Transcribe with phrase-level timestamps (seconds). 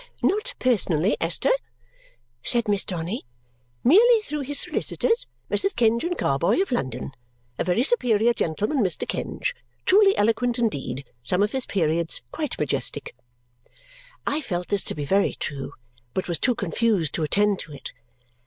[0.23, 1.51] "Not personally, Esther,"
[2.41, 3.23] said Miss Donny;
[3.83, 5.73] "merely through his solicitors, Messrs.
[5.73, 7.11] Kenge and Carboy, of London.
[7.59, 9.07] A very superior gentleman, Mr.
[9.07, 9.53] Kenge.
[9.85, 11.05] Truly eloquent indeed.
[11.23, 13.13] Some of his periods quite majestic!"
[14.25, 15.73] I felt this to be very true
[16.15, 17.91] but was too confused to attend to it.